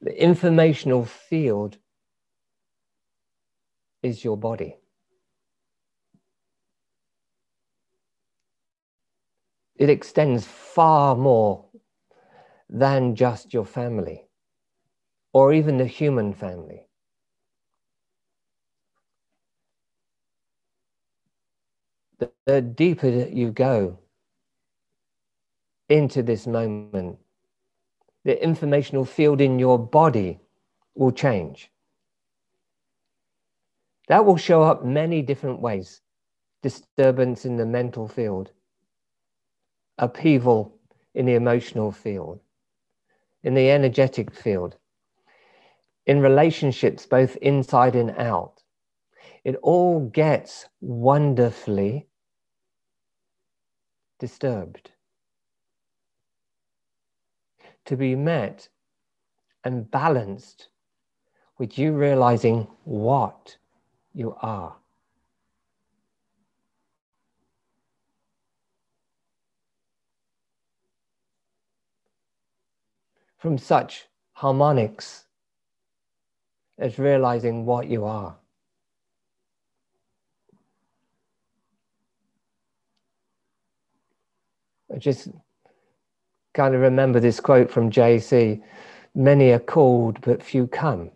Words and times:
The 0.00 0.22
informational 0.22 1.04
field 1.04 1.78
is 4.02 4.24
your 4.24 4.36
body. 4.36 4.76
It 9.76 9.90
extends 9.90 10.46
far 10.46 11.16
more 11.16 11.66
than 12.68 13.14
just 13.14 13.52
your 13.52 13.64
family 13.64 14.26
or 15.32 15.52
even 15.52 15.78
the 15.78 15.86
human 15.86 16.32
family. 16.32 16.88
The, 22.46 22.62
deeper 22.62 23.08
you 23.08 23.50
go 23.50 23.98
into 25.88 26.22
this 26.22 26.46
moment, 26.46 27.18
the 28.26 28.42
informational 28.42 29.04
field 29.04 29.40
in 29.40 29.56
your 29.56 29.78
body 29.78 30.40
will 30.96 31.12
change. 31.12 31.70
That 34.08 34.24
will 34.24 34.36
show 34.36 34.64
up 34.64 34.84
many 34.84 35.22
different 35.22 35.60
ways 35.60 36.00
disturbance 36.60 37.44
in 37.44 37.56
the 37.56 37.64
mental 37.64 38.08
field, 38.08 38.50
upheaval 39.98 40.76
in 41.14 41.24
the 41.24 41.34
emotional 41.34 41.92
field, 41.92 42.40
in 43.44 43.54
the 43.54 43.70
energetic 43.70 44.34
field, 44.34 44.74
in 46.04 46.20
relationships, 46.20 47.06
both 47.06 47.36
inside 47.36 47.94
and 47.94 48.10
out. 48.10 48.64
It 49.44 49.54
all 49.62 50.00
gets 50.00 50.66
wonderfully 50.80 52.08
disturbed. 54.18 54.90
To 57.86 57.96
be 57.96 58.16
met 58.16 58.68
and 59.62 59.90
balanced 59.90 60.68
with 61.56 61.78
you 61.78 61.92
realizing 61.92 62.66
what 62.84 63.56
you 64.12 64.36
are. 64.42 64.76
From 73.38 73.56
such 73.56 74.06
harmonics 74.32 75.26
as 76.78 76.98
realizing 76.98 77.64
what 77.64 77.86
you 77.86 78.04
are. 78.04 78.36
Just 84.98 85.28
kind 86.56 86.74
of 86.74 86.80
remember 86.80 87.20
this 87.20 87.38
quote 87.38 87.70
from 87.70 87.90
JC 87.90 88.62
many 89.14 89.50
are 89.50 89.58
called, 89.58 90.20
but 90.22 90.42
few 90.42 90.66
come. 90.66 91.10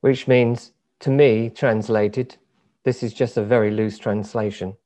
Which 0.00 0.26
means, 0.26 0.72
to 1.00 1.10
me, 1.10 1.50
translated, 1.50 2.36
this 2.84 3.02
is 3.02 3.14
just 3.14 3.36
a 3.36 3.44
very 3.44 3.70
loose 3.70 3.98
translation. 3.98 4.76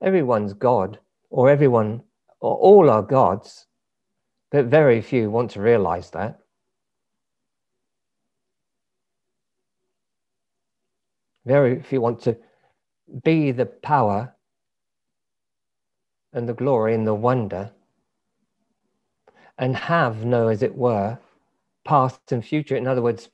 Everyone's 0.00 0.52
God, 0.54 0.98
or 1.30 1.50
everyone, 1.50 2.02
or 2.40 2.56
all 2.56 2.88
are 2.88 3.02
gods, 3.02 3.66
but 4.50 4.66
very 4.66 5.00
few 5.00 5.28
want 5.28 5.50
to 5.52 5.60
realize 5.60 6.10
that. 6.10 6.38
Very 11.48 11.80
few 11.82 12.02
want 12.02 12.20
to 12.24 12.36
be 13.24 13.52
the 13.52 13.64
power 13.64 14.34
and 16.34 16.46
the 16.46 16.52
glory 16.52 16.94
and 16.94 17.06
the 17.06 17.14
wonder 17.14 17.70
and 19.56 19.74
have 19.74 20.26
no, 20.26 20.48
as 20.48 20.62
it 20.62 20.76
were, 20.76 21.18
past 21.86 22.32
and 22.32 22.44
future. 22.44 22.76
In 22.76 22.86
other 22.86 23.00
words, 23.00 23.30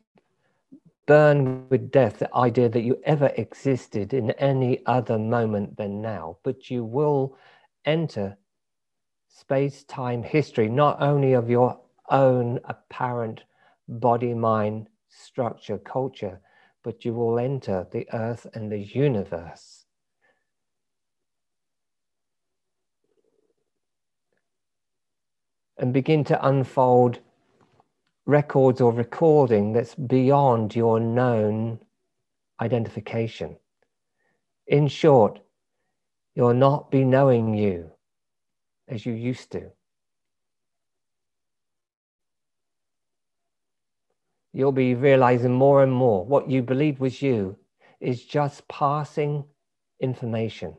burn 1.07 1.69
with 1.71 1.91
death 1.91 2.21
the 2.21 2.33
idea 2.37 2.69
that 2.69 2.83
you 2.83 3.01
ever 3.03 3.33
existed 3.37 4.15
in 4.15 4.31
any 4.33 4.87
other 4.87 5.19
moment 5.19 5.77
than 5.77 6.01
now, 6.01 6.39
but 6.45 6.71
you 6.71 6.85
will 6.85 7.37
enter 7.85 8.37
space 9.27 9.83
time 9.83 10.23
history, 10.23 10.69
not 10.69 11.03
only 11.03 11.33
of 11.33 11.51
your 11.51 11.81
own 12.11 12.61
apparent 12.67 13.43
body 13.89 14.35
mind 14.35 14.89
structure, 15.09 15.79
culture, 15.79 16.41
but 16.85 17.05
you 17.05 17.15
will 17.15 17.39
enter 17.39 17.87
the 17.91 18.07
earth 18.13 18.47
and 18.55 18.71
the 18.71 18.79
universe. 18.79 19.87
And 25.79 25.93
begin 25.93 26.23
to 26.25 26.47
unfold 26.47 27.19
records 28.27 28.81
or 28.81 28.93
recording 28.93 29.73
that's 29.73 29.95
beyond 29.95 30.77
your 30.77 31.01
known 31.01 31.81
identification. 32.61 33.57
In 34.67 34.87
short, 34.87 35.41
you'll 36.35 36.55
not 36.55 36.91
be 36.91 37.05
knowing 37.05 37.55
you 37.55 37.91
as 38.89 39.05
you 39.05 39.15
used 39.15 39.51
to. 39.53 39.71
You'll 44.57 44.71
be 44.71 44.95
realizing 44.95 45.53
more 45.53 45.83
and 45.83 45.93
more 45.93 46.25
what 46.25 46.49
you 46.49 46.63
believed 46.63 47.01
was 47.01 47.21
you 47.21 47.57
is 48.01 48.25
just 48.25 48.69
passing 48.69 49.45
information. 50.01 50.77